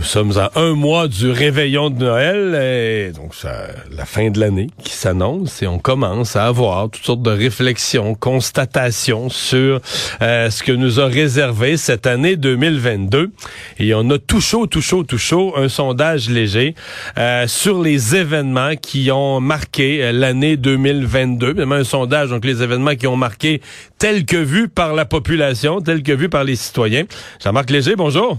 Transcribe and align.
Nous 0.00 0.06
sommes 0.06 0.38
à 0.38 0.50
un 0.54 0.72
mois 0.72 1.08
du 1.08 1.30
réveillon 1.30 1.90
de 1.90 1.98
Noël 1.98 2.54
et 2.54 3.12
donc 3.12 3.34
ça, 3.34 3.66
la 3.94 4.06
fin 4.06 4.30
de 4.30 4.40
l'année 4.40 4.68
qui 4.82 4.94
s'annonce 4.94 5.62
et 5.62 5.66
on 5.66 5.78
commence 5.78 6.36
à 6.36 6.46
avoir 6.46 6.88
toutes 6.88 7.04
sortes 7.04 7.22
de 7.22 7.30
réflexions, 7.30 8.14
constatations 8.14 9.28
sur 9.28 9.82
euh, 10.22 10.48
ce 10.48 10.62
que 10.62 10.72
nous 10.72 11.00
a 11.00 11.06
réservé 11.06 11.76
cette 11.76 12.06
année 12.06 12.36
2022 12.36 13.30
et 13.78 13.92
on 13.92 14.08
a 14.08 14.18
tout 14.18 14.40
chaud, 14.40 14.66
tout 14.66 14.80
chaud, 14.80 15.02
tout 15.02 15.18
chaud 15.18 15.52
un 15.54 15.68
sondage 15.68 16.30
léger 16.30 16.74
euh, 17.18 17.46
sur 17.46 17.82
les 17.82 18.16
événements 18.16 18.76
qui 18.76 19.10
ont 19.10 19.38
marqué 19.40 20.02
euh, 20.02 20.12
l'année 20.12 20.56
2022, 20.56 21.52
même 21.52 21.72
un 21.72 21.84
sondage 21.84 22.30
donc 22.30 22.46
les 22.46 22.62
événements 22.62 22.96
qui 22.96 23.06
ont 23.06 23.16
marqué 23.16 23.60
tels 23.98 24.24
que 24.24 24.38
vus 24.38 24.68
par 24.68 24.94
la 24.94 25.04
population, 25.04 25.82
tels 25.82 26.02
que 26.02 26.12
vus 26.12 26.30
par 26.30 26.44
les 26.44 26.56
citoyens. 26.56 27.04
Jean-Marc 27.44 27.68
Léger, 27.68 27.96
bonjour. 27.96 28.38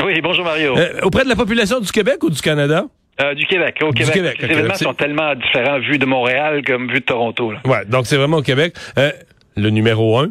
Oui, 0.00 0.20
bonjour 0.22 0.44
Mario. 0.44 0.76
Euh, 0.76 1.00
auprès 1.02 1.24
de 1.24 1.28
la 1.28 1.36
population 1.36 1.78
du 1.80 1.90
Québec 1.92 2.22
ou 2.24 2.30
du 2.30 2.40
Canada? 2.40 2.86
Euh, 3.20 3.34
du 3.34 3.44
Québec. 3.46 3.78
Au 3.82 3.90
Du 3.92 4.02
Québec. 4.02 4.14
Québec, 4.14 4.36
les 4.40 4.50
événements 4.50 4.74
sont 4.74 4.94
tellement 4.94 5.34
différents 5.34 5.78
vus 5.80 5.98
de 5.98 6.06
Montréal 6.06 6.62
comme 6.66 6.88
vus 6.88 7.00
de 7.00 7.04
Toronto. 7.04 7.52
Là. 7.52 7.60
Ouais, 7.66 7.84
donc 7.84 8.06
c'est 8.06 8.16
vraiment 8.16 8.38
au 8.38 8.42
Québec. 8.42 8.74
Euh, 8.98 9.10
le 9.56 9.68
numéro 9.68 10.18
un. 10.18 10.30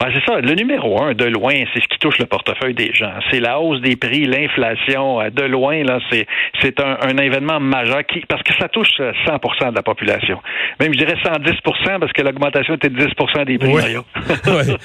Ben, 0.00 0.08
c'est 0.14 0.24
ça. 0.30 0.40
Le 0.40 0.54
numéro 0.54 1.02
un, 1.02 1.14
de 1.14 1.24
loin, 1.24 1.54
c'est 1.72 1.80
ce 1.82 1.88
qui 1.88 1.98
touche 1.98 2.18
le 2.18 2.26
portefeuille 2.26 2.74
des 2.74 2.92
gens. 2.92 3.12
C'est 3.30 3.40
la 3.40 3.58
hausse 3.60 3.80
des 3.80 3.96
prix, 3.96 4.24
l'inflation. 4.26 5.20
euh, 5.20 5.30
De 5.30 5.42
loin, 5.44 5.82
là, 5.84 5.98
c'est 6.10 6.26
c'est 6.60 6.80
un, 6.80 6.96
un 7.02 7.16
événement 7.18 7.60
majeur 7.60 8.04
qui 8.06 8.20
parce 8.28 8.42
que 8.42 8.52
ça 8.58 8.68
touche 8.68 8.88
euh, 9.00 9.12
100% 9.26 9.70
de 9.70 9.74
la 9.74 9.82
population. 9.82 10.40
Même, 10.80 10.92
je 10.92 10.98
dirais 10.98 11.14
110% 11.24 11.98
parce 12.00 12.12
que 12.12 12.22
l'augmentation 12.22 12.74
était 12.74 12.90
de 12.90 12.98
10% 13.06 13.44
des 13.44 13.58
prix, 13.58 13.68
Ouais. 13.68 13.82
Mario. 13.82 14.04
Ouais. 14.46 14.76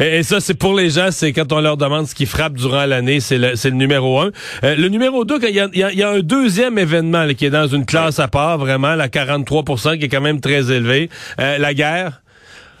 et, 0.00 0.18
et 0.18 0.22
ça, 0.22 0.40
c'est 0.40 0.58
pour 0.58 0.74
les 0.76 0.90
gens, 0.90 1.10
c'est 1.10 1.32
quand 1.32 1.52
on 1.52 1.60
leur 1.60 1.76
demande 1.76 2.06
ce 2.06 2.14
qui 2.14 2.26
frappe 2.26 2.54
durant 2.54 2.84
l'année, 2.86 3.20
c'est 3.20 3.38
le, 3.38 3.54
c'est 3.56 3.70
le 3.70 3.76
numéro 3.76 4.20
un. 4.20 4.30
Euh, 4.64 4.74
le 4.76 4.88
numéro 4.88 5.24
deux, 5.24 5.38
il 5.42 5.50
y 5.56 5.78
y 5.78 5.96
y 5.98 6.02
a 6.02 6.08
un 6.10 6.20
deuxième 6.20 6.78
événement 6.78 7.24
là, 7.24 7.34
qui 7.34 7.46
est 7.46 7.50
dans 7.50 7.66
une 7.66 7.86
classe 7.86 8.18
à 8.18 8.28
part, 8.28 8.58
vraiment, 8.58 8.94
la 8.94 9.08
43% 9.08 9.98
qui 9.98 10.04
est 10.06 10.08
quand 10.08 10.20
même 10.20 10.40
très 10.40 10.72
élevé. 10.72 11.08
Euh, 11.40 11.58
la 11.58 11.74
guerre. 11.74 12.21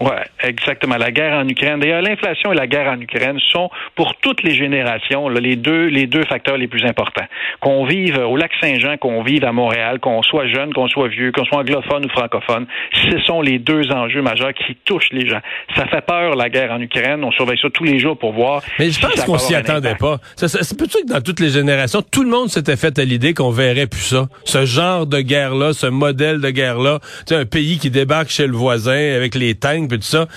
Ouais, 0.02 0.24
exactement. 0.42 0.96
La 0.96 1.10
guerre 1.12 1.34
en 1.34 1.46
Ukraine. 1.48 1.78
D'ailleurs, 1.78 2.02
l'inflation 2.02 2.52
et 2.52 2.56
la 2.56 2.66
guerre 2.66 2.90
en 2.90 3.00
Ukraine 3.00 3.38
sont 3.52 3.70
pour 3.94 4.16
toutes 4.16 4.42
les 4.42 4.54
générations 4.54 5.28
là, 5.28 5.38
les 5.40 5.54
deux 5.56 5.86
les 5.86 6.06
deux 6.06 6.24
facteurs 6.24 6.56
les 6.56 6.66
plus 6.66 6.84
importants. 6.84 7.24
Qu'on 7.60 7.84
vive 7.84 8.18
au 8.18 8.36
lac 8.36 8.50
Saint-Jean, 8.60 8.96
qu'on 8.96 9.22
vive 9.22 9.44
à 9.44 9.52
Montréal, 9.52 10.00
qu'on 10.00 10.22
soit 10.22 10.48
jeune, 10.48 10.72
qu'on 10.72 10.88
soit 10.88 11.08
vieux, 11.08 11.30
qu'on 11.30 11.44
soit 11.44 11.58
anglophone 11.58 12.04
ou 12.06 12.08
francophone, 12.08 12.66
ce 13.10 13.18
sont 13.20 13.40
les 13.42 13.58
deux 13.58 13.90
enjeux 13.92 14.22
majeurs 14.22 14.52
qui 14.54 14.74
touchent 14.84 15.10
les 15.12 15.28
gens. 15.28 15.40
Ça 15.76 15.86
fait 15.86 16.00
peur 16.04 16.34
la 16.34 16.48
guerre 16.50 16.72
en 16.72 16.80
Ukraine. 16.80 17.22
On 17.22 17.30
surveille 17.30 17.58
ça 17.62 17.68
tous 17.72 17.84
les 17.84 17.98
jours 18.00 18.18
pour 18.18 18.32
voir. 18.32 18.62
Mais 18.78 18.86
je 18.86 18.90
si 18.92 19.00
pense 19.00 19.22
qu'on 19.24 19.38
s'y 19.38 19.54
attendait 19.54 19.94
pas. 19.94 20.18
Ça, 20.36 20.48
ça- 20.48 20.62
c'est 20.62 20.76
peut-être 20.76 21.06
que 21.06 21.12
dans 21.12 21.20
toutes 21.20 21.40
les 21.40 21.50
générations, 21.50 22.02
tout 22.02 22.24
le 22.24 22.30
monde 22.30 22.48
s'était 22.48 22.76
fait 22.76 22.98
à 22.98 23.04
l'idée 23.04 23.34
qu'on 23.34 23.50
verrait 23.50 23.86
plus 23.86 24.00
ça. 24.00 24.26
Ce 24.44 24.64
genre 24.66 25.06
de 25.06 25.20
guerre-là, 25.20 25.72
ce 25.74 25.86
modèle 25.86 26.40
de 26.40 26.50
guerre-là. 26.50 26.98
Un 27.30 27.44
pays 27.44 27.78
qui 27.78 27.90
débarque 27.90 28.28
chez 28.30 28.46
le 28.46 28.52
voisin 28.54 29.14
avec 29.16 29.34
les 29.34 29.54
tanks 29.54 29.88
tout 29.98 30.06
ça. 30.06 30.28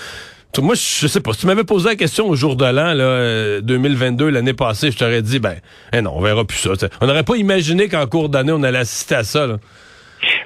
Moi, 0.62 0.74
je 0.74 1.06
sais 1.06 1.20
pas. 1.20 1.32
Si 1.32 1.40
tu 1.40 1.46
m'avais 1.46 1.64
posé 1.64 1.90
la 1.90 1.96
question 1.96 2.28
au 2.28 2.34
jour 2.34 2.56
de 2.56 2.64
l'an, 2.64 2.94
là, 2.94 3.04
euh, 3.04 3.60
2022, 3.60 4.30
l'année 4.30 4.54
passée, 4.54 4.90
je 4.90 4.96
t'aurais 4.96 5.22
dit, 5.22 5.38
ben, 5.38 5.56
eh 5.92 6.00
non, 6.00 6.12
on 6.14 6.22
verra 6.22 6.44
plus 6.44 6.56
ça. 6.56 6.70
On 7.00 7.06
n'aurait 7.06 7.24
pas 7.24 7.36
imaginé 7.36 7.88
qu'en 7.88 8.06
cours 8.06 8.28
d'année, 8.28 8.52
on 8.52 8.62
allait 8.62 8.78
assister 8.78 9.16
à 9.16 9.24
ça. 9.24 9.46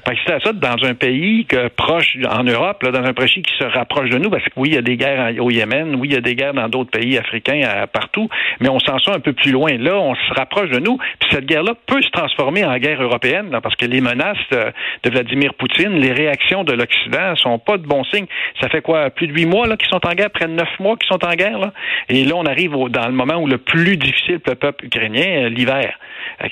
Fait 0.06 0.14
que 0.14 0.20
c'est 0.26 0.42
ça 0.42 0.52
dans 0.52 0.84
un 0.84 0.94
pays 0.94 1.44
que 1.46 1.68
proche 1.68 2.16
en 2.28 2.42
Europe, 2.44 2.82
là, 2.82 2.90
dans 2.90 3.04
un 3.04 3.12
pays 3.12 3.42
qui 3.42 3.54
se 3.58 3.64
rapproche 3.64 4.10
de 4.10 4.18
nous, 4.18 4.30
parce 4.30 4.44
que 4.44 4.50
oui, 4.56 4.70
il 4.70 4.74
y 4.74 4.78
a 4.78 4.82
des 4.82 4.96
guerres 4.96 5.32
au 5.40 5.50
Yémen, 5.50 5.94
oui, 5.96 6.08
il 6.08 6.14
y 6.14 6.16
a 6.16 6.20
des 6.20 6.34
guerres 6.34 6.54
dans 6.54 6.68
d'autres 6.68 6.90
pays 6.90 7.18
africains 7.18 7.60
euh, 7.64 7.86
partout, 7.86 8.28
mais 8.60 8.68
on 8.68 8.78
s'en 8.78 8.98
sort 8.98 9.14
un 9.14 9.20
peu 9.20 9.32
plus 9.32 9.52
loin. 9.52 9.76
Là, 9.78 9.96
on 9.98 10.14
se 10.14 10.34
rapproche 10.34 10.70
de 10.70 10.78
nous, 10.78 10.96
puis 10.96 11.28
cette 11.32 11.46
guerre-là 11.46 11.74
peut 11.86 12.02
se 12.02 12.10
transformer 12.10 12.64
en 12.64 12.76
guerre 12.78 13.02
européenne, 13.02 13.56
parce 13.62 13.76
que 13.76 13.86
les 13.86 14.00
menaces 14.00 14.36
euh, 14.52 14.70
de 15.04 15.10
Vladimir 15.10 15.54
Poutine, 15.54 15.94
les 15.98 16.12
réactions 16.12 16.64
de 16.64 16.72
l'Occident 16.72 17.34
sont 17.36 17.58
pas 17.58 17.76
de 17.76 17.86
bons 17.86 18.04
signes. 18.04 18.26
Ça 18.60 18.68
fait 18.68 18.82
quoi, 18.82 19.10
plus 19.10 19.26
de 19.26 19.32
huit 19.32 19.46
mois 19.46 19.66
là 19.66 19.76
qu'ils 19.76 19.88
sont 19.88 20.04
en 20.06 20.14
guerre, 20.14 20.30
près 20.30 20.46
de 20.46 20.52
neuf 20.52 20.68
mois 20.78 20.96
qu'ils 20.96 21.08
sont 21.08 21.24
en 21.24 21.34
guerre, 21.34 21.58
là, 21.58 21.72
et 22.08 22.24
là, 22.24 22.34
on 22.36 22.44
arrive 22.46 22.74
au- 22.74 22.88
dans 22.88 23.06
le 23.06 23.12
moment 23.12 23.36
où 23.36 23.46
le 23.46 23.58
plus 23.58 23.96
difficile 23.96 24.40
pour 24.40 24.52
le 24.52 24.58
peuple 24.58 24.86
ukrainien, 24.86 25.44
euh, 25.44 25.48
l'hiver. 25.48 25.98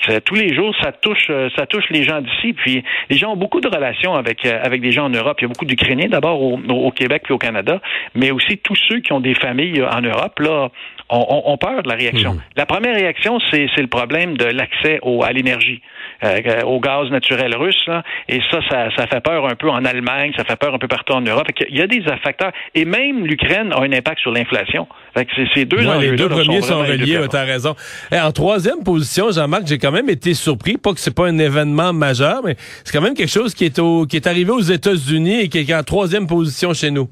Ça- 0.05 0.21
tous 0.21 0.35
les 0.35 0.53
jours, 0.53 0.75
ça 0.81 0.91
touche, 0.91 1.27
euh, 1.29 1.49
ça 1.55 1.65
touche 1.65 1.85
les 1.89 2.03
gens 2.03 2.21
d'ici. 2.21 2.53
Puis 2.53 2.83
les 3.09 3.17
gens 3.17 3.33
ont 3.33 3.35
beaucoup 3.39 3.61
de 3.61 3.67
relations 3.67 4.13
avec 4.13 4.45
euh, 4.45 4.59
avec 4.61 4.81
des 4.81 4.91
gens 4.91 5.05
en 5.05 5.09
Europe. 5.09 5.37
Il 5.39 5.43
y 5.43 5.45
a 5.45 5.47
beaucoup 5.47 5.65
d'Ukrainiens 5.65 6.09
d'abord 6.09 6.41
au, 6.41 6.59
au- 6.69 6.91
Québec 6.91 7.21
puis 7.25 7.33
au 7.33 7.37
Canada, 7.37 7.81
mais 8.13 8.29
aussi 8.31 8.57
tous 8.57 8.75
ceux 8.87 8.99
qui 8.99 9.13
ont 9.13 9.19
des 9.21 9.33
familles 9.33 9.79
euh, 9.81 9.89
en 9.89 10.01
Europe 10.01 10.39
là 10.39 10.69
ont, 11.09 11.25
ont- 11.29 11.51
ont 11.53 11.57
peur 11.57 11.83
de 11.83 11.89
la 11.89 11.95
réaction. 11.95 12.37
La 12.55 12.65
première 12.65 12.95
réaction, 12.95 13.39
c'est 13.51 13.67
le 13.77 13.87
problème 13.87 14.37
de 14.37 14.45
l'accès 14.45 14.99
à 15.23 15.31
l'énergie, 15.33 15.81
euh, 16.23 16.61
au 16.63 16.79
gaz 16.79 17.09
naturel 17.09 17.55
russe. 17.55 17.81
là. 17.87 18.03
et 18.27 18.39
ça, 18.51 18.59
ça, 18.69 18.89
ça 18.95 19.07
fait 19.07 19.21
peur 19.21 19.45
un 19.47 19.55
peu 19.55 19.69
en 19.69 19.83
Allemagne, 19.85 20.31
ça 20.37 20.43
fait 20.43 20.55
peur 20.55 20.73
un 20.73 20.77
peu 20.79 20.87
partout 20.87 21.13
en 21.13 21.21
Europe. 21.21 21.47
Qu'il 21.53 21.75
y 21.75 21.81
a 21.81 21.87
des 21.87 22.01
facteurs. 22.23 22.51
Et 22.75 22.85
même 22.85 23.25
l'Ukraine 23.25 23.71
a 23.73 23.81
un 23.81 23.91
impact 23.91 24.19
sur 24.21 24.31
l'inflation. 24.31 24.87
Fait 25.15 25.25
que 25.25 25.31
c'est- 25.35 25.47
ces 25.53 25.65
deux 25.65 25.77
Ouais, 25.77 26.01
les 26.01 26.15
deux 26.15 26.29
premiers 26.29 26.61
sont, 26.61 26.79
reliés, 26.79 27.17
ouais, 27.17 27.27
t'as 27.27 27.43
raison. 27.45 27.75
Eh, 28.11 28.19
en 28.19 28.31
troisième 28.31 28.83
position, 28.83 29.31
Jean-Marc, 29.31 29.63
j'ai 29.67 29.77
quand 29.77 29.91
même 29.91 30.09
été 30.09 30.33
surpris, 30.33 30.77
pas 30.77 30.93
que 30.93 30.99
c'est 30.99 31.15
pas 31.15 31.27
un 31.27 31.37
événement 31.39 31.93
majeur, 31.93 32.41
mais 32.45 32.55
c'est 32.83 32.91
quand 32.95 33.03
même 33.03 33.15
quelque 33.15 33.31
chose 33.31 33.53
qui 33.55 33.65
est 33.65 33.79
au, 33.79 34.05
qui 34.05 34.15
est 34.17 34.27
arrivé 34.27 34.51
aux 34.51 34.59
États-Unis 34.61 35.41
et 35.41 35.47
qui 35.49 35.59
est 35.59 35.73
en 35.75 35.83
troisième 35.83 36.27
position 36.27 36.73
chez 36.73 36.91
nous. 36.91 37.09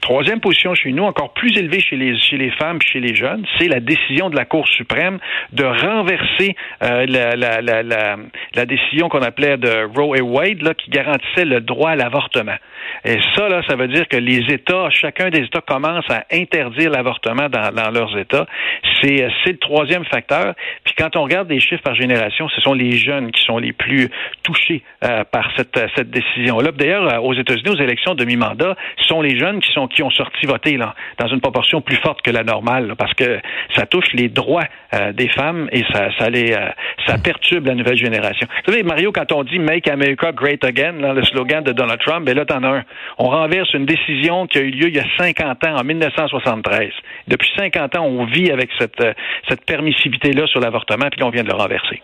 Troisième 0.00 0.40
position 0.40 0.74
chez 0.74 0.92
nous, 0.92 1.04
encore 1.04 1.32
plus 1.32 1.56
élevée 1.56 1.80
chez 1.80 1.96
les, 1.96 2.18
chez 2.18 2.36
les 2.36 2.50
femmes 2.50 2.80
chez 2.82 3.00
les 3.00 3.14
jeunes, 3.14 3.44
c'est 3.58 3.68
la 3.68 3.80
décision 3.80 4.30
de 4.30 4.36
la 4.36 4.44
Cour 4.44 4.66
suprême 4.68 5.18
de 5.52 5.64
renverser 5.64 6.56
euh, 6.82 7.06
la, 7.06 7.36
la, 7.36 7.60
la, 7.60 7.82
la, 7.82 8.66
décision 8.66 9.08
qu'on 9.08 9.22
appelait 9.22 9.56
de 9.56 9.88
Roe 9.94 10.16
et 10.16 10.20
Wade, 10.20 10.62
là, 10.62 10.74
qui 10.74 10.90
garantissait 10.90 11.44
le 11.44 11.60
droit 11.60 11.90
à 11.90 11.96
l'avortement. 11.96 12.56
Et 13.04 13.18
ça, 13.34 13.48
là, 13.48 13.62
ça 13.68 13.76
veut 13.76 13.88
dire 13.88 14.08
que 14.08 14.16
les 14.16 14.52
États, 14.52 14.90
chacun 14.90 15.30
des 15.30 15.40
États 15.40 15.60
commence 15.60 16.04
à 16.10 16.24
interdire 16.32 16.90
l'avortement 16.90 17.48
dans, 17.48 17.72
dans 17.72 17.90
leurs 17.90 18.16
États. 18.18 18.46
C'est, 19.00 19.28
c'est 19.44 19.52
le 19.52 19.58
troisième 19.58 20.04
facteur. 20.04 20.54
Puis 20.84 20.94
quand 20.96 21.16
on 21.16 21.22
regarde 21.22 21.48
les 21.48 21.60
chiffres 21.60 21.82
par 21.82 21.94
génération, 21.94 22.48
ce 22.48 22.60
sont 22.60 22.74
les 22.74 22.92
jeunes 22.92 23.30
qui 23.32 23.42
sont 23.44 23.58
les 23.58 23.72
plus 23.72 24.10
touchés 24.42 24.82
euh, 25.04 25.24
par 25.24 25.50
cette, 25.56 25.78
cette 25.96 26.10
décision-là. 26.10 26.72
D'ailleurs, 26.72 27.08
euh, 27.08 27.18
aux 27.18 27.34
États-Unis, 27.34 27.70
aux 27.70 27.82
élections 27.82 28.14
de 28.14 28.24
mi-mandat, 28.24 28.76
ce 28.98 29.06
sont 29.06 29.22
les 29.22 29.38
jeunes 29.38 29.60
qui 29.60 29.69
qui 29.88 30.02
ont 30.02 30.10
sorti 30.10 30.46
voter 30.46 30.76
là, 30.76 30.94
dans 31.18 31.28
une 31.28 31.40
proportion 31.40 31.80
plus 31.80 31.96
forte 31.96 32.22
que 32.22 32.30
la 32.30 32.42
normale, 32.42 32.94
parce 32.98 33.14
que 33.14 33.40
ça 33.74 33.86
touche 33.86 34.12
les 34.14 34.28
droits 34.28 34.64
euh, 34.94 35.12
des 35.12 35.28
femmes 35.28 35.68
et 35.72 35.84
ça 35.92 36.30
les 36.30 36.52
euh, 36.52 36.68
ça 37.06 37.18
perturbe 37.18 37.66
la 37.66 37.74
nouvelle 37.74 37.96
génération. 37.96 38.46
Vous 38.66 38.72
savez, 38.72 38.82
Mario, 38.82 39.12
quand 39.12 39.32
on 39.32 39.44
dit 39.44 39.58
Make 39.58 39.88
America 39.88 40.32
Great 40.32 40.64
Again, 40.64 40.92
là, 41.00 41.12
le 41.12 41.24
slogan 41.24 41.62
de 41.62 41.72
Donald 41.72 42.00
Trump, 42.00 42.26
ben 42.26 42.36
là 42.36 42.44
t'en 42.44 42.62
as 42.62 42.68
un. 42.68 42.84
On 43.18 43.28
renverse 43.28 43.72
une 43.74 43.86
décision 43.86 44.46
qui 44.46 44.58
a 44.58 44.62
eu 44.62 44.70
lieu 44.70 44.88
il 44.88 44.96
y 44.96 45.00
a 45.00 45.06
50 45.18 45.64
ans, 45.64 45.76
en 45.76 45.84
1973. 45.84 46.90
Depuis 47.28 47.50
50 47.56 47.96
ans, 47.96 48.04
on 48.04 48.24
vit 48.24 48.50
avec 48.50 48.70
cette 48.78 49.00
euh, 49.00 49.12
cette 49.48 49.64
permissivité 49.64 50.32
là 50.32 50.46
sur 50.46 50.60
l'avortement, 50.60 51.08
puis 51.10 51.22
on 51.22 51.30
vient 51.30 51.44
de 51.44 51.48
le 51.48 51.56
renverser. 51.56 52.02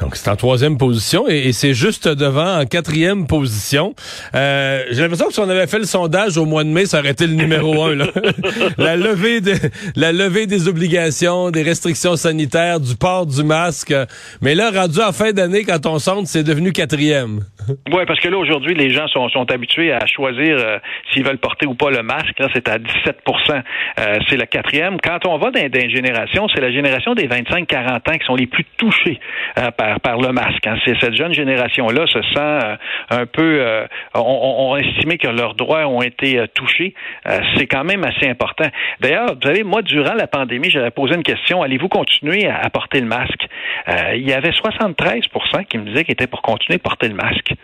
Donc, 0.00 0.16
c'est 0.16 0.30
en 0.30 0.36
troisième 0.36 0.78
position 0.78 1.28
et, 1.28 1.52
c'est 1.52 1.74
juste 1.74 2.08
devant 2.08 2.60
en 2.60 2.64
quatrième 2.64 3.26
position. 3.26 3.94
Euh, 4.34 4.84
J'ai 4.90 5.02
l'impression 5.02 5.26
que 5.26 5.34
si 5.34 5.40
on 5.40 5.48
avait 5.48 5.66
fait 5.66 5.78
le 5.78 5.84
sondage 5.84 6.38
au 6.38 6.46
mois 6.46 6.64
de 6.64 6.70
mai, 6.70 6.86
ça 6.86 7.00
aurait 7.00 7.10
été 7.10 7.26
le 7.26 7.34
numéro 7.34 7.82
un. 7.82 7.96
Là. 7.96 8.06
la, 8.78 8.96
levée 8.96 9.40
de, 9.40 9.52
la 9.96 10.12
levée 10.12 10.46
des 10.46 10.68
obligations, 10.68 11.50
des 11.50 11.62
restrictions 11.62 12.16
sanitaires, 12.16 12.80
du 12.80 12.96
port 12.96 13.26
du 13.26 13.42
masque. 13.44 13.94
Mais 14.40 14.54
là, 14.54 14.70
rendu 14.70 15.00
en 15.00 15.12
fin 15.12 15.32
d'année, 15.32 15.64
quand 15.64 15.84
on 15.86 15.98
sonde, 15.98 16.26
c'est 16.26 16.44
devenu 16.44 16.72
quatrième. 16.72 17.40
Oui, 17.92 18.02
parce 18.06 18.20
que 18.20 18.28
là, 18.28 18.38
aujourd'hui, 18.38 18.74
les 18.74 18.90
gens 18.90 19.06
sont, 19.08 19.28
sont 19.28 19.50
habitués 19.50 19.92
à 19.92 20.06
choisir 20.06 20.56
euh, 20.58 20.78
s'ils 21.12 21.24
veulent 21.24 21.38
porter 21.38 21.66
ou 21.66 21.74
pas 21.74 21.90
le 21.90 22.02
masque. 22.02 22.38
Là, 22.38 22.48
c'est 22.54 22.68
à 22.68 22.78
17% 22.78 22.82
euh, 23.50 24.18
C'est 24.28 24.36
la 24.36 24.46
quatrième. 24.46 24.96
Quand 25.02 25.26
on 25.26 25.36
va 25.36 25.50
dans, 25.50 25.68
dans 25.68 25.80
une 25.80 25.90
génération, 25.90 26.48
c'est 26.54 26.60
la 26.60 26.72
génération 26.72 27.14
des 27.14 27.28
25-40 27.28 27.96
ans 27.96 28.18
qui 28.18 28.26
sont 28.26 28.36
les 28.36 28.46
plus 28.46 28.64
touchés 28.78 29.20
euh, 29.58 29.70
par 29.70 30.00
par, 30.00 30.18
le 30.18 30.32
masque. 30.32 30.66
Hein. 30.66 30.76
Cette 30.84 31.14
jeune 31.14 31.32
génération-là 31.32 32.06
se 32.06 32.22
sent 32.22 32.38
euh, 32.38 32.76
un 33.10 33.26
peu, 33.26 33.60
euh, 33.60 33.86
on, 34.14 34.74
a 34.74 34.78
estimé 34.78 35.18
que 35.18 35.28
leurs 35.28 35.54
droits 35.54 35.86
ont 35.86 36.02
été 36.02 36.38
euh, 36.38 36.46
touchés. 36.54 36.94
c'est 37.56 37.66
quand 37.66 37.84
même 37.84 38.04
assez 38.04 38.28
important. 38.28 38.68
D'ailleurs, 39.00 39.34
vous 39.34 39.46
savez, 39.46 39.62
moi, 39.62 39.82
durant 39.82 40.14
la 40.14 40.26
pandémie, 40.26 40.70
j'avais 40.70 40.90
posé 40.90 41.14
une 41.14 41.22
question, 41.22 41.62
allez-vous 41.62 41.88
continuer 41.88 42.48
à, 42.48 42.68
porter 42.70 43.00
le 43.00 43.06
masque? 43.06 43.46
il 44.14 44.28
y 44.28 44.32
avait 44.32 44.50
73% 44.50 45.64
qui 45.64 45.78
me 45.78 45.84
disaient 45.86 46.04
qu'ils 46.04 46.12
étaient 46.12 46.26
pour 46.26 46.42
continuer 46.42 46.76
à 46.76 46.78
porter 46.78 47.08
le 47.08 47.14
masque. 47.14 47.54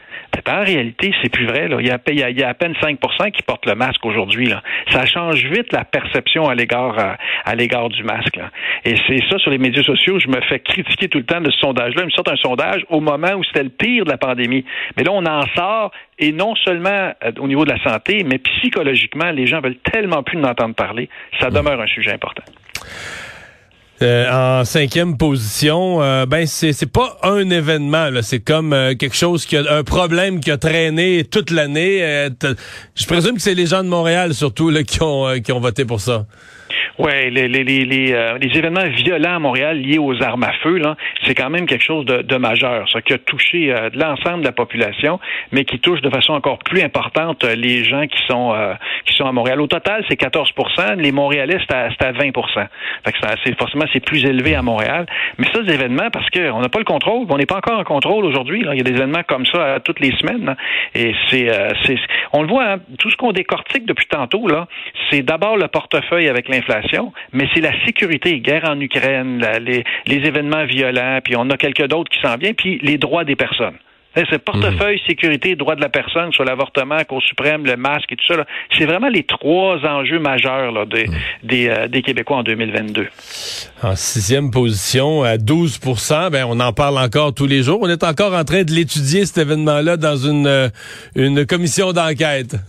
En 0.49 0.63
réalité, 0.63 1.13
c'est 1.23 1.29
plus 1.29 1.47
vrai. 1.47 1.69
Là. 1.69 1.79
Il, 1.81 1.87
y 1.87 1.91
a, 1.91 1.99
il, 2.09 2.39
y 2.39 2.43
a, 2.43 2.49
à 2.49 2.55
peine 2.55 2.75
5 2.81 2.99
qui 3.33 3.43
portent 3.43 3.67
le 3.67 3.75
masque 3.75 4.05
aujourd'hui. 4.05 4.53
Ça 4.91 5.05
change 5.05 5.45
vite 5.45 5.73
la 5.73 5.85
perception 5.85 6.49
à 6.49 6.55
l'égard 6.55 7.17
à, 7.45 7.55
l'égard 7.55 7.89
du 7.89 8.03
masque. 8.05 8.39
Et 8.85 8.95
c'est 9.07 9.21
ça 9.29 9.39
sur 9.39 9.51
les 9.51 9.59
médias 9.59 9.83
sociaux. 9.83 10.19
Je 10.19 10.29
me 10.29 10.41
fais 10.43 10.61
critiquer 10.61 11.09
tout 11.09 11.19
le 11.19 11.25
temps 11.25 11.41
de 11.41 11.51
ce 11.51 11.59
sondage-là 11.67 12.05
sorte 12.17 12.29
un 12.29 12.37
sondage 12.37 12.83
au 12.89 13.01
moment 13.01 13.33
où 13.37 13.45
c'était 13.45 13.63
le 13.63 13.71
pire 13.71 14.05
de 14.05 14.11
la 14.11 14.19
pandémie. 14.19 14.65
Mais 14.97 15.05
là, 15.05 15.13
on 15.13 15.25
en 15.25 15.43
sort, 15.55 15.93
et 16.19 16.33
non 16.33 16.55
seulement 16.57 17.13
euh, 17.25 17.33
au 17.39 17.47
niveau 17.47 17.65
de 17.65 17.71
la 17.71 17.83
santé, 17.83 18.25
mais 18.25 18.39
psychologiquement, 18.39 19.31
les 19.31 19.47
gens 19.47 19.61
veulent 19.61 19.79
tellement 19.93 20.23
plus 20.23 20.37
d'entendre 20.37 20.57
entendre 20.57 20.75
parler. 20.75 21.09
Ça 21.41 21.51
demeure 21.51 21.81
un 21.81 21.87
sujet 21.87 22.13
important. 22.13 22.43
Euh, 24.03 24.61
en 24.61 24.65
cinquième 24.65 25.17
position, 25.17 26.03
euh, 26.03 26.27
ben 26.27 26.47
c'est 26.47 26.73
c'est 26.73 26.91
pas 26.91 27.17
un 27.23 27.49
événement 27.49 28.11
là, 28.11 28.23
c'est 28.23 28.41
comme 28.41 28.71
quelque 28.99 29.17
chose 29.17 29.47
qui 29.47 29.57
a 29.57 29.63
un 29.71 29.85
problème 29.85 30.41
qui 30.41 30.51
a 30.51 30.59
traîné 30.59 31.25
toute 31.25 31.51
l'année. 31.51 32.29
je 32.95 33.07
présume 33.07 33.37
que 33.37 33.41
c'est 33.41 33.55
les 33.55 33.67
gens 33.67 33.83
de 33.83 33.89
Montréal 33.89 34.35
surtout 34.35 34.69
là 34.69 34.83
qui 34.83 35.03
ont 35.03 35.41
qui 35.43 35.51
ont 35.53 35.61
voté 35.61 35.87
pour 35.87 36.01
ça. 36.01 36.27
Oui, 36.99 37.31
les, 37.31 37.49
les, 37.49 37.65
les, 37.65 38.13
euh, 38.13 38.39
les, 38.39 38.59
événements 38.59 38.89
violents 38.89 39.37
à 39.37 39.39
Montréal 39.39 39.79
liés 39.79 39.99
aux 39.99 40.23
armes 40.23 40.45
à 40.45 40.53
feu, 40.63 40.79
là, 40.79 40.97
c'est 41.25 41.35
quand 41.35 41.51
même 41.51 41.67
quelque 41.67 41.85
chose 41.85 42.07
de, 42.07 42.23
de 42.23 42.37
majeur, 42.37 42.89
ça 42.91 43.03
qui 43.03 43.13
a 43.13 43.19
touché 43.19 43.73
euh, 43.73 43.91
l'ensemble 43.95 44.41
de 44.41 44.47
la 44.47 44.53
population, 44.53 45.21
mais 45.53 45.65
qui 45.65 45.79
touche 45.79 46.01
de 46.01 46.11
façon 46.11 46.33
encore 46.33 46.59
plus 46.59 46.83
importante 46.83 47.45
euh, 47.45 47.55
les 47.55 47.85
gens 47.85 48.07
qui 48.07 48.19
sont 48.27 48.55
qui 49.05 49.15
sont 49.15 49.27
à 49.27 49.33
Montréal. 49.33 49.61
Au 49.61 49.67
total, 49.67 50.05
c'est 50.09 50.19
14% 50.21 50.97
Les 50.99 51.13
Montréalais, 51.13 51.59
c'est 51.69 51.75
à, 51.75 51.89
à, 52.01 52.13
20 52.13 52.33
fait 53.05 53.13
que 53.13 53.19
c'est, 53.45 53.59
forcément, 53.59 53.85
c'est 53.93 54.05
plus 54.05 54.25
élevé 54.25 54.55
à 54.55 54.63
Montréal. 54.63 55.07
Mais 55.39 55.47
ça, 55.53 55.63
des 55.63 55.73
événements, 55.73 56.11
parce 56.11 56.29
qu'on 56.31 56.61
n'a 56.61 56.69
pas 56.69 56.79
le 56.79 56.85
contrôle, 56.85 57.27
on 57.29 57.37
n'est 57.37 57.47
pas 57.47 57.57
encore 57.57 57.79
en 57.79 57.85
contrôle 57.85 58.25
aujourd'hui. 58.25 58.65
Il 58.65 58.77
y 58.77 58.81
a 58.81 58.85
des 58.85 58.93
événements 58.93 59.23
comme 59.27 59.47
ça 59.47 59.79
toutes 59.85 60.01
les 60.01 60.17
semaines. 60.17 60.49
Hein. 60.49 60.57
et 60.95 61.15
c'est, 61.31 61.49
c'est, 61.85 61.97
on 62.33 62.43
le 62.43 62.49
voit, 62.49 62.65
hein, 62.65 62.79
tout 62.99 63.11
ce 63.11 63.17
qu'on 63.17 63.33
décortique 63.33 63.87
depuis 63.87 64.07
tantôt, 64.07 64.47
là, 64.49 64.67
c'est 65.11 65.23
d'abord 65.23 65.57
le 65.57 65.69
portefeuille 65.69 66.29
avec 66.29 66.49
l'inflation 66.57 67.13
mais 67.33 67.49
c'est 67.55 67.61
la 67.61 67.73
sécurité, 67.85 68.41
guerre 68.41 68.65
en 68.69 68.81
Ukraine, 68.81 69.45
les, 69.61 69.85
événements 70.07 70.65
violents, 70.65 71.21
puis 71.23 71.35
on 71.37 71.49
a 71.51 71.57
quelques 71.57 71.87
d'autres 71.87 72.11
qui 72.11 72.21
s'en 72.21 72.37
viennent, 72.37 72.55
puis 72.55 72.79
les 72.83 72.99
droits 72.99 73.25
des 73.25 73.37
personnes. 73.37 73.77
Hein, 74.19 74.23
c'est 74.31 74.39
portefeuille, 74.39 74.97
mmh. 74.97 75.07
sécurité, 75.07 75.57
droits 75.57 75.77
de 75.77 75.83
la 75.83 75.91
personne, 75.91 76.33
sur 76.33 76.43
l'avortement, 76.43 76.97
Cour 77.05 77.23
suprême, 77.23 77.67
le 77.67 77.77
masque 77.77 78.13
et 78.13 78.17
tout 78.17 78.25
ça. 78.27 78.47
C'est 78.77 78.87
vraiment 78.87 79.09
les 79.09 79.25
trois 79.25 79.77
enjeux 79.85 80.19
majeurs 80.19 80.73
mmh. 80.73 80.89
euh, 81.53 81.89
des, 81.89 82.03
Québécois 82.03 82.39
en 82.39 82.43
2022. 82.43 83.09
En 83.83 83.95
sixième 83.95 84.51
position, 84.51 85.23
à 85.23 85.37
12% 85.37 86.31
ben, 86.31 86.47
on 86.49 86.59
en 86.61 86.73
parle 86.73 86.97
encore 86.97 87.35
tous 87.35 87.47
les 87.47 87.63
jours. 87.63 87.81
On 87.83 87.91
est 87.91 88.05
encore 88.05 88.33
en 88.33 88.45
train 88.45 88.63
de 88.63 88.73
l'étudier, 88.73 89.27
cet 89.27 89.37
événement-là, 89.37 89.99
dans 89.99 90.17
une, 90.17 90.47
euh, 90.47 90.69
une 91.15 91.45
commission 91.45 91.93
d'enquête. 91.93 92.57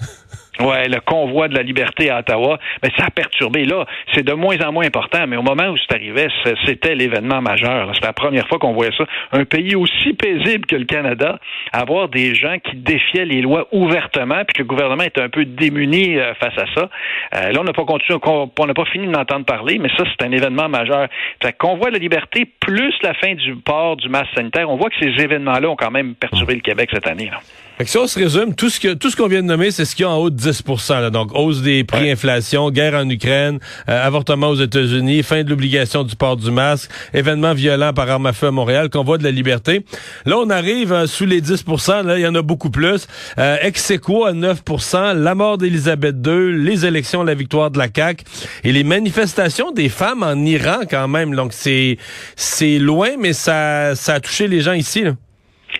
Ouais, 0.59 0.87
le 0.87 0.99
convoi 1.01 1.47
de 1.47 1.55
la 1.55 1.61
liberté 1.61 2.09
à 2.09 2.19
Ottawa, 2.19 2.57
mais 2.81 2.89
ça 2.97 3.05
a 3.05 3.11
perturbé. 3.11 3.65
Là, 3.65 3.85
c'est 4.13 4.23
de 4.23 4.33
moins 4.33 4.59
en 4.61 4.71
moins 4.71 4.85
important, 4.85 5.27
mais 5.27 5.37
au 5.37 5.43
moment 5.43 5.67
où 5.67 5.77
c'est 5.77 5.93
arrivé, 5.93 6.27
c'était 6.65 6.95
l'événement 6.95 7.41
majeur. 7.41 7.91
C'est 7.93 8.03
la 8.03 8.13
première 8.13 8.47
fois 8.47 8.57
qu'on 8.57 8.73
voyait 8.73 8.95
ça. 8.97 9.05
Un 9.33 9.45
pays 9.45 9.75
aussi 9.75 10.13
paisible 10.13 10.65
que 10.65 10.75
le 10.75 10.85
Canada, 10.85 11.39
avoir 11.71 12.09
des 12.09 12.33
gens 12.33 12.57
qui 12.57 12.75
défiaient 12.75 13.25
les 13.25 13.41
lois 13.41 13.67
ouvertement, 13.71 14.43
puis 14.45 14.55
que 14.55 14.61
le 14.63 14.67
gouvernement 14.67 15.03
était 15.03 15.21
un 15.21 15.29
peu 15.29 15.45
démuni 15.45 16.17
euh, 16.17 16.33
face 16.35 16.57
à 16.57 16.65
ça. 16.73 16.89
Euh, 17.35 17.51
là, 17.51 17.59
on 17.61 17.63
n'a 17.63 17.73
pas 17.73 17.85
continué, 17.85 18.17
on 18.25 18.65
n'a 18.65 18.73
pas 18.73 18.85
fini 18.85 19.07
d'entendre 19.07 19.45
parler, 19.45 19.77
mais 19.77 19.89
ça, 19.95 20.05
c'est 20.05 20.25
un 20.25 20.31
événement 20.31 20.69
majeur. 20.69 21.07
Fait 21.41 21.53
convoi 21.53 21.89
de 21.89 21.93
la 21.93 21.99
liberté 21.99 22.45
plus 22.59 22.93
la 23.03 23.13
fin 23.13 23.35
du 23.35 23.55
port 23.57 23.95
du 23.97 24.09
masque 24.09 24.33
sanitaire, 24.35 24.69
on 24.69 24.77
voit 24.77 24.89
que 24.89 24.97
ces 24.99 25.23
événements-là 25.23 25.69
ont 25.69 25.75
quand 25.75 25.91
même 25.91 26.15
perturbé 26.15 26.55
le 26.55 26.61
Québec 26.61 26.89
cette 26.91 27.07
année. 27.07 27.29
Là. 27.31 27.39
Fait 27.77 27.83
que 27.83 27.91
si 27.91 27.97
on 27.99 28.07
se 28.07 28.17
résume, 28.17 28.55
tout 28.55 28.71
ce 28.71 28.79
que 28.79 28.95
tout 28.95 29.11
ce 29.11 29.15
qu'on 29.15 29.27
vient 29.27 29.43
de 29.43 29.47
nommer, 29.47 29.69
c'est 29.69 29.85
ce 29.85 29.95
qui 29.95 30.01
est 30.01 30.07
en 30.07 30.17
haut 30.17 30.31
de 30.31 30.35
10 30.35 30.63
là. 30.89 31.11
Donc, 31.11 31.29
hausse 31.35 31.61
des 31.61 31.83
prix, 31.83 32.09
inflation, 32.09 32.71
guerre 32.71 32.95
en 32.95 33.07
Ukraine, 33.07 33.59
euh, 33.87 34.03
avortement 34.03 34.47
aux 34.47 34.55
États-Unis, 34.55 35.21
fin 35.21 35.43
de 35.43 35.49
l'obligation 35.51 36.03
du 36.03 36.15
port 36.15 36.37
du 36.37 36.49
masque, 36.49 36.89
événements 37.13 37.53
violents 37.53 37.93
par 37.93 38.09
arme 38.09 38.25
à 38.25 38.33
feu 38.33 38.47
à 38.47 38.51
Montréal, 38.51 38.89
convoi 38.89 39.19
de 39.19 39.23
la 39.23 39.29
liberté. 39.29 39.85
Là, 40.25 40.39
on 40.39 40.49
arrive 40.49 40.91
euh, 40.91 41.05
sous 41.05 41.27
les 41.27 41.39
10 41.39 41.65
là, 42.03 42.17
il 42.17 42.21
y 42.21 42.27
en 42.27 42.33
a 42.33 42.41
beaucoup 42.41 42.71
plus. 42.71 43.07
Euh, 43.37 43.57
ex 43.61 43.91
à 43.91 43.95
9% 43.95 45.13
la 45.13 45.35
mort 45.35 45.59
d'Élisabeth 45.59 46.15
II, 46.25 46.57
les 46.57 46.83
élections, 46.87 47.21
la 47.21 47.35
victoire 47.35 47.69
de 47.69 47.77
la 47.77 47.89
CAQ 47.95 48.25
et 48.63 48.71
les 48.71 48.83
manifestations 48.83 49.71
des 49.71 49.89
femmes 49.89 50.23
en 50.23 50.35
Iran 50.45 50.79
quand 50.89 51.07
même. 51.07 51.35
Donc, 51.35 51.53
c'est 51.53 51.99
c'est 52.35 52.79
loin, 52.79 53.09
mais 53.19 53.33
ça, 53.33 53.93
ça 53.93 54.15
a 54.15 54.19
touché 54.19 54.47
les 54.47 54.61
gens 54.61 54.73
ici, 54.73 55.03
là. 55.03 55.11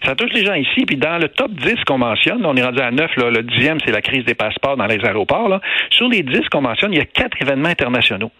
Ça 0.04 0.16
touche 0.16 0.34
les 0.34 0.46
gens 0.46 0.54
ici. 0.54 0.86
Puis 0.86 0.98
dans 0.98 1.18
le 1.18 1.30
top 1.30 1.52
10 1.52 1.84
qu'on 1.86 1.98
mentionne, 1.98 2.46
on 2.46 2.56
est 2.56 2.64
rendu 2.64 2.80
à 2.80 2.92
9, 2.92 3.16
là, 3.18 3.30
le 3.30 3.44
dixième, 3.44 3.80
c'est 3.86 3.92
la 3.92 4.02
crise 4.02 4.26
des 4.26 4.36
passeports 4.36 4.78
dans 4.78 4.86
les 4.86 5.04
aéroports. 5.04 5.50
Là. 5.50 5.62
Sur 5.90 6.08
les 6.10 6.24
10 6.24 6.50
qu'on 6.50 6.62
mentionne, 6.62 6.94
il 6.94 7.00
y 7.00 7.02
a 7.02 7.06
quatre 7.06 7.42
événements 7.42 7.70
internationaux. 7.70 8.32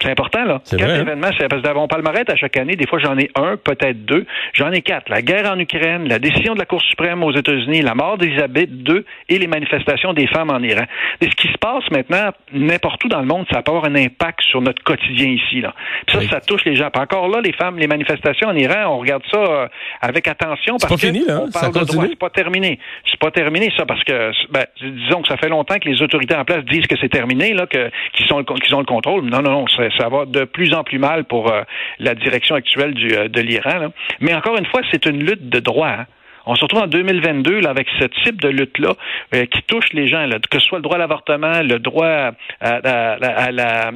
C'est 0.00 0.10
important, 0.10 0.44
là. 0.44 0.60
Quatre 0.64 0.80
vrai, 0.80 0.98
hein? 0.98 1.00
événements, 1.02 1.28
c'est 1.38 1.48
parce 1.48 1.62
que 1.62 1.86
palmarès 1.86 2.24
à 2.28 2.36
chaque 2.36 2.56
année, 2.56 2.74
des 2.74 2.86
fois 2.86 2.98
j'en 2.98 3.18
ai 3.18 3.30
un, 3.34 3.56
peut-être 3.56 4.04
deux. 4.06 4.24
J'en 4.54 4.72
ai 4.72 4.80
quatre. 4.80 5.10
La 5.10 5.20
guerre 5.20 5.50
en 5.50 5.58
Ukraine, 5.58 6.08
la 6.08 6.18
décision 6.18 6.54
de 6.54 6.58
la 6.58 6.64
Cour 6.64 6.80
suprême 6.80 7.22
aux 7.22 7.32
États-Unis, 7.32 7.82
la 7.82 7.94
mort 7.94 8.16
d'Elisabeth 8.16 8.70
II 8.70 9.04
et 9.28 9.38
les 9.38 9.46
manifestations 9.46 10.12
des 10.14 10.26
femmes 10.26 10.50
en 10.50 10.60
Iran. 10.60 10.84
Et 11.20 11.26
ce 11.26 11.34
qui 11.36 11.48
se 11.48 11.58
passe 11.58 11.84
maintenant, 11.90 12.30
n'importe 12.52 13.04
où 13.04 13.08
dans 13.08 13.20
le 13.20 13.26
monde, 13.26 13.46
ça 13.50 13.62
peut 13.62 13.72
avoir 13.72 13.84
un 13.84 13.94
impact 13.94 14.40
sur 14.42 14.62
notre 14.62 14.82
quotidien 14.82 15.28
ici, 15.28 15.60
là. 15.60 15.74
ça, 16.08 16.20
ça 16.28 16.40
touche 16.40 16.64
les 16.64 16.76
gens. 16.76 16.88
encore 16.94 17.28
là, 17.28 17.40
les 17.42 17.52
femmes, 17.52 17.78
les 17.78 17.86
manifestations 17.86 18.48
en 18.48 18.56
Iran, 18.56 18.94
on 18.94 18.98
regarde 18.98 19.22
ça 19.30 19.38
euh, 19.38 19.68
avec 20.00 20.26
attention 20.28 20.76
parce 20.80 20.94
que 20.94 21.06
fini, 21.08 21.24
là. 21.26 21.42
parle 21.52 21.74
de 21.74 21.84
droit. 21.84 22.04
C'est 22.08 22.18
pas 22.18 22.30
terminé. 22.30 22.78
C'est 23.10 23.20
pas 23.20 23.30
terminé, 23.30 23.70
ça, 23.76 23.84
parce 23.84 24.02
que, 24.04 24.32
ben, 24.50 24.64
disons 24.80 25.22
que 25.22 25.28
ça 25.28 25.36
fait 25.36 25.48
longtemps 25.48 25.78
que 25.78 25.88
les 25.88 26.00
autorités 26.02 26.34
en 26.34 26.44
place 26.44 26.64
disent 26.64 26.86
que 26.86 26.96
c'est 27.00 27.08
terminé, 27.08 27.52
là, 27.52 27.66
que, 27.66 27.90
qu'ils 28.14 28.26
sont, 28.26 28.42
qu'ils 28.44 28.74
ont 28.74 28.80
le 28.80 28.86
contrôle. 28.86 29.24
Non, 29.24 29.42
non, 29.42 29.50
non, 29.50 29.66
ça 29.68 29.89
va 30.08 30.24
de 30.26 30.44
plus 30.44 30.74
en 30.74 30.84
plus 30.84 30.98
mal 30.98 31.24
pour 31.24 31.50
euh, 31.50 31.62
la 31.98 32.14
direction 32.14 32.54
actuelle 32.54 32.94
du, 32.94 33.14
euh, 33.14 33.28
de 33.28 33.40
l'Iran. 33.40 33.92
Mais 34.20 34.34
encore 34.34 34.56
une 34.56 34.66
fois, 34.66 34.80
c'est 34.90 35.06
une 35.06 35.24
lutte 35.24 35.48
de 35.48 35.60
droit. 35.60 35.88
Hein. 35.88 36.06
On 36.46 36.54
se 36.54 36.62
retrouve 36.62 36.82
en 36.82 36.86
2022 36.86 37.60
là, 37.60 37.70
avec 37.70 37.86
ce 37.98 38.04
type 38.24 38.40
de 38.40 38.48
lutte-là 38.48 38.94
euh, 39.34 39.44
qui 39.46 39.62
touche 39.62 39.92
les 39.92 40.08
gens, 40.08 40.26
que 40.50 40.58
ce 40.58 40.66
soit 40.66 40.78
le 40.78 40.82
droit 40.82 40.96
à 40.96 40.98
l'avortement, 40.98 41.60
le 41.62 41.78
droit 41.78 42.32
à, 42.60 42.80
la, 42.80 43.90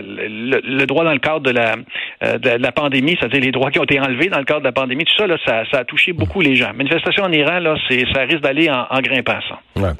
le, 0.00 0.84
droit 0.86 1.04
dans 1.04 1.12
le 1.12 1.18
cadre 1.18 1.40
de 1.40 1.50
la, 1.50 1.76
euh, 2.22 2.38
de 2.38 2.50
la 2.50 2.72
pandémie, 2.72 3.16
c'est-à-dire 3.18 3.40
les 3.40 3.52
droits 3.52 3.70
qui 3.70 3.78
ont 3.78 3.84
été 3.84 4.00
enlevés 4.00 4.28
dans 4.28 4.38
le 4.38 4.44
cadre 4.44 4.60
de 4.60 4.64
la 4.64 4.72
pandémie, 4.72 5.04
tout 5.04 5.14
ça, 5.16 5.26
là, 5.26 5.36
ça, 5.44 5.64
ça 5.70 5.78
a 5.80 5.84
touché 5.84 6.12
beaucoup 6.12 6.40
les 6.40 6.56
gens. 6.56 6.72
Manifestation 6.74 7.24
en 7.24 7.32
Iran, 7.32 7.58
là, 7.60 7.76
c'est, 7.88 8.04
ça 8.14 8.22
risque 8.22 8.40
d'aller 8.40 8.70
en, 8.70 8.86
en 8.90 9.00
grimpant 9.00 9.38
ça. 9.48 9.60
Ouais. 9.80 9.90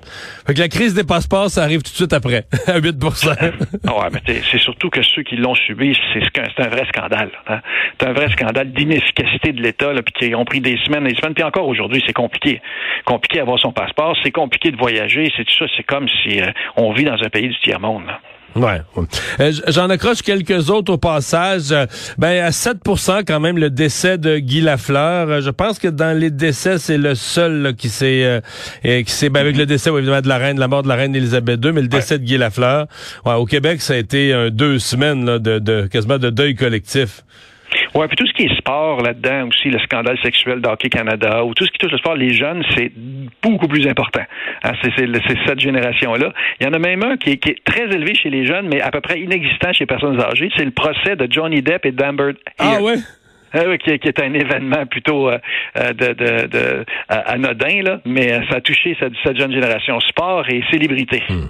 Fait 0.47 0.55
que 0.55 0.61
la 0.61 0.69
crise 0.69 0.95
des 0.95 1.05
passeports, 1.05 1.51
ça 1.51 1.63
arrive 1.63 1.83
tout 1.83 1.91
de 1.91 1.97
suite 1.97 2.13
après, 2.13 2.45
à 2.67 2.79
8 2.79 2.97
ah 3.05 3.99
Ouais, 3.99 4.09
mais 4.13 4.21
c'est 4.51 4.59
surtout 4.59 4.91
que 4.91 5.03
ceux 5.03 5.23
qui 5.23 5.37
l'ont 5.37 5.55
subi, 5.55 5.97
c'est, 6.13 6.23
c'est 6.35 6.63
un 6.65 6.69
vrai 6.69 6.87
scandale. 6.89 7.31
Hein? 7.47 7.61
C'est 7.99 8.09
un 8.09 8.13
vrai 8.13 8.29
scandale 8.31 8.73
d'inefficacité 8.73 9.53
de 9.53 9.63
l'État, 9.63 9.93
puis 10.05 10.29
qui 10.29 10.35
ont 10.35 10.45
pris 10.45 10.61
des 10.61 10.79
semaines 10.79 11.07
et 11.07 11.11
des 11.11 11.17
semaines. 11.17 11.35
Puis 11.35 11.45
encore 11.45 11.59
encore 11.59 11.69
aujourd'hui, 11.69 12.03
c'est 12.07 12.13
compliqué. 12.13 12.61
Compliqué 13.05 13.39
d'avoir 13.39 13.59
son 13.59 13.73
passeport, 13.73 14.17
c'est 14.23 14.31
compliqué 14.31 14.71
de 14.71 14.77
voyager, 14.77 15.33
c'est 15.37 15.45
tout 15.45 15.55
ça. 15.59 15.65
C'est 15.77 15.83
comme 15.83 16.07
si 16.23 16.41
euh, 16.41 16.47
on 16.77 16.93
vit 16.93 17.05
dans 17.05 17.21
un 17.21 17.29
pays 17.29 17.49
du 17.49 17.59
tiers-monde. 17.61 18.05
Ouais. 18.57 18.83
Euh, 19.41 19.53
J'en 19.69 19.89
accroche 19.91 20.23
quelques 20.23 20.71
autres 20.71 20.93
au 20.93 20.99
passage. 20.99 21.71
Euh, 21.71 21.87
ben 22.17 22.43
à 22.45 22.51
7% 22.51 23.23
quand 23.27 23.41
même 23.41 23.59
le 23.59 23.71
décès 23.71 24.19
de 24.19 24.39
Guy 24.39 24.61
Lafleur. 24.61 25.29
Euh, 25.29 25.41
je 25.41 25.51
pense 25.51 25.79
que 25.79 25.89
dans 25.89 26.17
les 26.17 26.31
décès, 26.31 26.79
c'est 26.79 26.99
le 26.99 27.15
seul 27.15 27.63
là, 27.63 27.73
qui 27.73 27.89
s'est 27.89 28.25
euh, 28.25 29.03
qui 29.03 29.13
s'est 29.13 29.29
ben, 29.29 29.41
avec 29.41 29.57
le 29.57 29.67
décès 29.67 29.91
évidemment 29.91 30.21
de 30.21 30.29
la 30.29 30.39
reine, 30.39 30.59
la 30.59 30.69
mort 30.69 30.83
de 30.83 30.89
la 30.89 30.97
reine 30.97 31.15
Élisabeth 31.15 31.65
II, 31.65 31.73
mais 31.73 31.83
le 31.83 31.89
décès 31.89 32.19
de 32.19 32.25
Guy 32.25 32.39
Lafleur. 32.39 32.87
Ouais, 33.25 33.35
au 33.35 33.45
Québec, 33.47 33.81
ça 33.81 33.95
a 33.95 33.97
été 33.97 34.51
deux 34.51 34.79
semaines 34.79 35.25
là, 35.25 35.39
de, 35.39 35.59
de 35.59 35.87
quasiment 35.87 36.19
de 36.19 36.31
deuil 36.31 36.55
collectif. 36.55 37.25
Ouais, 37.95 38.07
puis 38.09 38.17
tout 38.17 38.27
ce 38.27 38.33
qui 38.33 38.45
est 38.45 38.57
sport 38.57 39.01
là-dedans 39.03 39.49
aussi, 39.49 39.69
le 39.69 39.79
scandale 39.81 40.19
sexuel 40.23 40.61
d'Hockey 40.61 40.89
Canada 40.89 41.45
ou 41.45 41.55
tout 41.55 41.65
ce 41.65 41.71
qui 41.71 41.79
touche 41.79 41.93
le 41.93 41.99
sport, 41.99 42.15
les 42.15 42.33
jeunes, 42.33 42.63
c'est 42.77 42.93
beaucoup 43.43 43.69
plus 43.69 43.87
important. 43.87 44.23
Hein, 44.63 44.73
c'est 44.83 44.93
cette 45.47 45.61
génération-là. 45.61 46.33
Il 46.61 46.67
y 46.67 46.69
en 46.69 46.73
a 46.73 46.79
même 46.79 47.03
un 47.03 47.17
qui 47.17 47.31
est, 47.31 47.37
qui 47.39 47.51
est, 47.51 47.65
très 47.65 47.85
élevé 47.85 48.15
chez 48.15 48.31
les 48.31 48.47
jeunes, 48.47 48.69
mais 48.69 48.81
à 48.81 48.91
peu 48.91 49.01
près 49.01 49.21
inexistant 49.21 49.73
chez 49.73 49.85
les 49.85 49.87
personnes 49.87 50.21
âgées. 50.21 50.51
C'est 50.57 50.65
le 50.65 50.71
procès 50.71 51.17
de 51.17 51.27
Johnny 51.31 51.63
Depp 51.63 51.87
et 51.87 51.93
d'Amber 51.93 52.33
Ah 52.59 52.83
ouais? 52.83 52.97
Euh, 53.55 53.79
qui, 53.79 53.99
qui, 53.99 54.09
est 54.09 54.21
un 54.21 54.35
événement 54.35 54.85
plutôt 54.85 55.31
euh, 55.31 55.39
de, 55.75 56.13
de, 56.13 56.47
de, 56.49 56.85
anodin, 57.09 57.83
là, 57.83 58.01
mais 58.05 58.29
ça 58.51 58.57
a 58.57 58.61
touché 58.61 58.95
cette, 59.01 59.15
cette 59.25 59.39
jeune 59.39 59.53
génération 59.53 59.99
sport 60.01 60.45
et 60.51 60.63
célébrité. 60.71 61.23
Hmm 61.31 61.47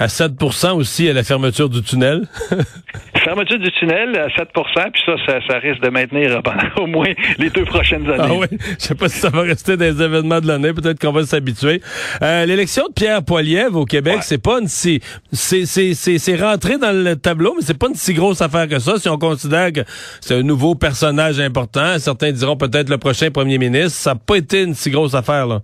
à 0.00 0.06
7% 0.06 0.72
aussi 0.72 1.08
à 1.10 1.12
la 1.12 1.22
fermeture 1.22 1.68
du 1.68 1.82
tunnel? 1.82 2.26
fermeture 3.30 3.58
du 3.60 3.70
tunnel 3.72 4.16
à 4.16 4.28
7 4.36 4.48
puis 4.52 5.02
ça, 5.06 5.12
ça, 5.24 5.38
ça, 5.46 5.58
risque 5.58 5.80
de 5.82 5.88
maintenir 5.88 6.42
pendant 6.42 6.68
au 6.82 6.86
moins 6.86 7.12
les 7.38 7.50
deux 7.50 7.64
prochaines 7.64 8.08
années. 8.10 8.24
Ah 8.28 8.34
oui, 8.34 8.46
je 8.78 8.84
sais 8.84 8.94
pas 8.94 9.08
si 9.08 9.18
ça 9.18 9.30
va 9.30 9.42
rester 9.42 9.76
des 9.76 10.02
événements 10.02 10.40
de 10.40 10.48
l'année, 10.48 10.72
peut-être 10.72 10.98
qu'on 10.98 11.12
va 11.12 11.24
s'habituer. 11.24 11.80
Euh, 12.22 12.44
L'élection 12.46 12.88
de 12.88 12.92
Pierre 12.92 13.22
Poilievre 13.22 13.78
au 13.78 13.84
Québec, 13.84 14.16
ouais. 14.16 14.22
c'est 14.22 14.42
pas 14.42 14.58
une 14.60 14.66
si... 14.66 15.00
C'est 15.32 16.36
rentré 16.40 16.78
dans 16.78 16.92
le 16.92 17.14
tableau, 17.14 17.54
mais 17.56 17.62
c'est 17.64 17.78
pas 17.78 17.88
une 17.88 17.94
si 17.94 18.14
grosse 18.14 18.42
affaire 18.42 18.66
que 18.66 18.80
ça, 18.80 18.98
si 18.98 19.08
on 19.08 19.18
considère 19.18 19.72
que 19.72 19.82
c'est 20.20 20.34
un 20.34 20.42
nouveau 20.42 20.74
personnage 20.74 21.38
important. 21.38 21.98
Certains 21.98 22.32
diront 22.32 22.56
peut-être 22.56 22.88
le 22.88 22.98
prochain 22.98 23.30
premier 23.30 23.58
ministre. 23.58 23.90
Ça 23.90 24.14
n'a 24.14 24.20
pas 24.20 24.36
été 24.36 24.62
une 24.62 24.74
si 24.74 24.90
grosse 24.90 25.14
affaire, 25.14 25.46
là. 25.46 25.60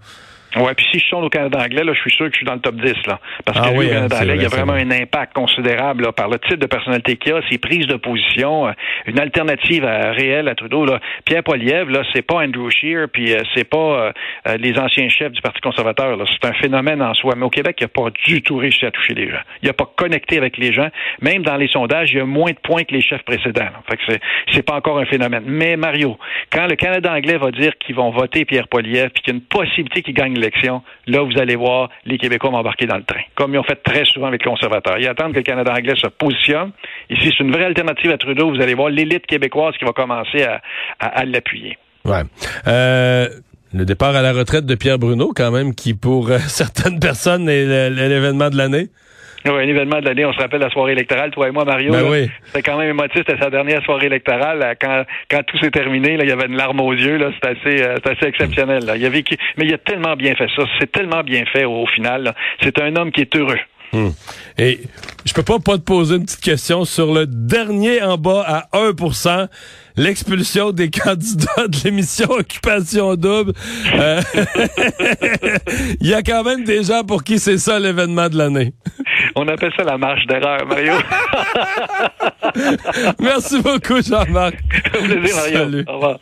Ouais, 0.56 0.75
puis 0.75 0.86
si 0.90 0.98
je 0.98 1.06
sonne 1.06 1.25
au 1.25 1.28
Canada 1.28 1.58
anglais, 1.62 1.84
là, 1.84 1.92
je 1.92 2.00
suis 2.00 2.10
sûr 2.10 2.26
que 2.26 2.32
je 2.32 2.38
suis 2.38 2.46
dans 2.46 2.54
le 2.54 2.60
top 2.60 2.76
10, 2.76 2.94
là. 3.06 3.20
Parce 3.44 3.58
ah 3.62 3.70
que 3.70 3.76
oui, 3.76 3.86
au 3.86 3.90
Canada 3.90 4.16
anglais, 4.20 4.36
il 4.36 4.42
y 4.42 4.46
a 4.46 4.48
vraiment 4.48 4.72
un 4.72 4.90
impact 4.90 5.34
considérable 5.34 6.04
là, 6.04 6.12
par 6.12 6.28
le 6.28 6.38
type 6.38 6.58
de 6.58 6.66
personnalité 6.66 7.16
qu'il 7.16 7.32
y 7.32 7.36
a, 7.36 7.40
ses 7.50 7.58
prises 7.58 7.86
de 7.86 7.96
position, 7.96 8.68
euh, 8.68 8.72
une 9.06 9.20
alternative 9.20 9.84
à, 9.84 10.12
réelle 10.12 10.48
à 10.48 10.54
Trudeau. 10.54 10.86
Là. 10.86 11.00
Pierre 11.25 11.42
Poilievre, 11.42 11.90
là, 11.90 12.02
c'est 12.14 12.22
pas 12.22 12.36
Andrew 12.36 12.70
Scheer, 12.70 13.08
puis 13.12 13.34
euh, 13.34 13.42
c'est 13.54 13.64
pas 13.64 14.12
euh, 14.46 14.56
les 14.58 14.78
anciens 14.78 15.08
chefs 15.08 15.32
du 15.32 15.42
Parti 15.42 15.60
conservateur. 15.60 16.16
Là. 16.16 16.25
C'est 16.26 16.48
un 16.48 16.54
phénomène 16.54 17.02
en 17.02 17.12
soi. 17.14 17.34
Mais 17.36 17.44
au 17.44 17.50
Québec, 17.50 17.76
il 17.80 17.84
n'a 17.84 17.88
pas 17.88 18.10
du 18.25 18.42
tout 18.42 18.56
réussi 18.56 18.86
à 18.86 18.90
toucher 18.90 19.14
les 19.14 19.28
gens. 19.30 19.42
Il 19.62 19.66
n'a 19.66 19.75
pas 19.75 19.90
connecté 19.96 20.38
avec 20.38 20.56
les 20.56 20.72
gens. 20.72 20.88
Même 21.20 21.42
dans 21.42 21.56
les 21.56 21.68
sondages, 21.68 22.12
il 22.12 22.18
y 22.18 22.20
a 22.20 22.25
moins 22.25 22.52
de 22.52 22.58
points 22.62 22.84
que 22.84 22.94
les 22.94 23.02
chefs 23.02 23.25
précédents. 23.25 23.64
Là. 23.64 23.82
Fait 23.88 23.96
que 23.96 24.18
c'est, 24.52 24.62
pas 24.62 24.75
encore 24.75 24.98
un 24.98 25.06
phénomène. 25.06 25.44
Mais 25.46 25.76
Mario, 25.76 26.18
quand 26.50 26.66
le 26.66 26.76
Canada 26.76 27.12
anglais 27.12 27.36
va 27.36 27.50
dire 27.50 27.72
qu'ils 27.78 27.94
vont 27.94 28.10
voter 28.10 28.44
Pierre 28.44 28.68
Poilievre, 28.68 29.10
puis 29.10 29.22
qu'il 29.22 29.34
y 29.34 29.36
a 29.36 29.38
une 29.38 29.44
possibilité 29.44 30.02
qu'il 30.02 30.14
gagne 30.14 30.38
là, 31.07 31.23
vous 31.23 31.38
allez 31.38 31.57
voir 31.57 31.91
les 32.05 32.19
Québécois 32.19 32.50
m'embarquer 32.50 32.87
dans 32.87 32.97
le 32.97 33.05
train, 33.05 33.23
comme 33.35 33.55
ils 33.55 33.59
ont 33.59 33.65
fait 33.65 33.83
très 33.83 34.05
souvent 34.05 34.26
avec 34.26 34.45
les 34.45 34.50
conservateurs. 34.50 34.99
Ils 34.99 35.09
attendent 35.09 35.33
que 35.33 35.38
le 35.38 35.43
Canada 35.43 35.73
anglais 35.73 35.95
se 35.97 36.09
positionne. 36.09 36.73
Ici, 37.11 37.33
c'est 37.37 37.45
une 37.45 37.53
vraie 37.53 37.65
alternative 37.65 38.11
à 38.11 38.19
Trudeau. 38.19 38.50
Vous 38.55 38.61
allez 38.61 38.75
voir 38.75 38.91
l'élite 38.91 39.26
québécoise 39.26 39.75
qui 39.79 39.85
va 39.85 39.93
commencer 39.93 40.45
à 41.00 41.25
l'appuyer. 41.25 41.79
Ouais. 42.05 42.23
Euh, 42.69 43.29
le 43.75 43.85
départ 43.85 44.15
à 44.15 44.23
la 44.23 44.33
retraite 44.33 44.65
de 44.65 44.75
Pierre 44.75 44.99
Bruno, 44.99 45.33
quand 45.35 45.50
même, 45.50 45.75
qui 45.75 45.95
pour 45.95 46.31
euh, 46.31 46.38
certaines 46.47 47.00
personnes 47.00 47.49
est 47.49 47.91
l'événement 47.91 48.49
de 48.49 48.57
l'année. 48.57 48.88
Oui, 49.47 49.62
un 49.62 49.69
événement 49.69 50.00
de 50.00 50.05
l'année. 50.07 50.25
On 50.25 50.33
se 50.33 50.38
rappelle 50.38 50.61
la 50.61 50.71
soirée 50.71 50.93
électorale, 50.93 51.31
toi 51.31 51.49
et 51.49 51.50
moi, 51.50 51.65
Mario. 51.65 51.93
Ben 51.93 52.05
oui. 52.09 52.31
C'était 52.47 52.62
quand 52.62 52.79
même 52.79 52.91
émotif. 52.91 53.23
C'était 53.26 53.38
sa 53.38 53.50
dernière 53.50 53.83
soirée 53.83 54.07
électorale. 54.07 54.76
Quand, 54.81 55.05
quand 55.31 55.43
tout 55.45 55.59
s'est 55.59 55.71
terminé, 55.71 56.17
là, 56.17 56.25
il 56.25 56.29
y 56.29 56.33
avait 56.33 56.47
une 56.47 56.57
larme 56.57 56.81
aux 56.81 56.93
yeux. 56.93 57.17
Là, 57.17 57.31
c'était 57.35 57.59
assez, 57.59 57.83
euh, 57.83 57.97
assez 58.05 58.26
exceptionnel. 58.26 58.85
Là. 58.85 58.97
Il 58.97 59.05
a 59.05 59.09
vécu, 59.09 59.37
mais 59.57 59.65
il 59.65 59.75
a 59.75 59.79
tellement 59.79 60.17
bien 60.17 60.35
fait 60.35 60.49
ça. 60.55 60.62
C'est 60.81 60.91
tellement 60.91 61.23
bien 61.23 61.45
fait 61.53 61.65
au, 61.65 61.83
au 61.83 61.87
final. 61.87 62.35
C'est 62.62 62.81
un 62.81 62.95
homme 62.97 63.12
qui 63.12 63.23
est 63.23 63.37
heureux. 63.37 63.59
Hum. 63.93 64.12
Et 64.59 64.81
je 65.26 65.35
peux 65.35 65.42
pas 65.42 65.59
pas 65.59 65.76
te 65.76 65.83
poser 65.83 66.16
une 66.16 66.25
petite 66.25 66.40
question 66.40 66.85
sur 66.85 67.12
le 67.12 67.26
dernier 67.26 68.02
en 68.02 68.16
bas 68.16 68.45
à 68.47 68.68
1% 68.78 69.49
l'expulsion 69.97 70.71
des 70.73 70.90
candidats 70.90 71.68
de 71.68 71.76
l'émission 71.85 72.30
Occupation 72.30 73.16
Double. 73.16 73.52
Euh, 73.95 74.21
il 76.00 76.06
y 76.06 76.14
a 76.14 76.23
quand 76.23 76.45
même 76.45 76.64
des 76.64 76.85
gens 76.85 77.02
pour 77.02 77.25
qui 77.25 77.38
c'est 77.38 77.59
ça 77.59 77.78
l'événement 77.78 78.28
de 78.28 78.37
l'année. 78.37 78.75
On 79.35 79.49
appelle 79.49 79.73
ça 79.76 79.85
la 79.85 79.99
marche 79.99 80.26
d'erreur, 80.26 80.64
Mario. 80.66 80.92
Merci 83.18 83.61
beaucoup, 83.61 84.00
Jean-Marc. 84.02 84.56
plaisir, 84.92 85.37
Mario. 85.37 85.59
Salut. 85.59 85.85
Au 85.88 85.95
revoir. 85.95 86.18